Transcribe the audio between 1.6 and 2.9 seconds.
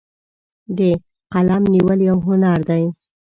نیول یو هنر دی.